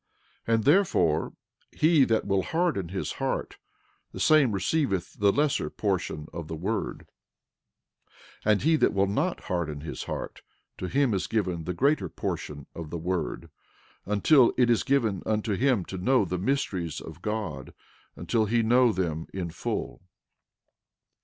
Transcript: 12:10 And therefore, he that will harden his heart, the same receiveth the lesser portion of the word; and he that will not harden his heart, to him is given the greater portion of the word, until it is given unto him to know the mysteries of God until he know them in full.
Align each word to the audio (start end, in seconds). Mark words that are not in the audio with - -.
12:10 0.47 0.53
And 0.55 0.63
therefore, 0.63 1.33
he 1.71 2.05
that 2.05 2.25
will 2.25 2.41
harden 2.41 2.89
his 2.89 3.11
heart, 3.21 3.57
the 4.11 4.19
same 4.19 4.51
receiveth 4.51 5.13
the 5.19 5.31
lesser 5.31 5.69
portion 5.69 6.25
of 6.33 6.47
the 6.47 6.55
word; 6.55 7.05
and 8.43 8.63
he 8.63 8.75
that 8.77 8.93
will 8.95 9.05
not 9.05 9.41
harden 9.41 9.81
his 9.81 10.05
heart, 10.05 10.41
to 10.79 10.87
him 10.87 11.13
is 11.13 11.27
given 11.27 11.65
the 11.65 11.75
greater 11.75 12.09
portion 12.09 12.65
of 12.73 12.89
the 12.89 12.97
word, 12.97 13.51
until 14.07 14.55
it 14.57 14.71
is 14.71 14.81
given 14.81 15.21
unto 15.27 15.53
him 15.53 15.85
to 15.85 15.99
know 15.99 16.25
the 16.25 16.39
mysteries 16.39 16.99
of 16.99 17.21
God 17.21 17.71
until 18.15 18.45
he 18.45 18.63
know 18.63 18.91
them 18.91 19.27
in 19.35 19.51
full. 19.51 20.01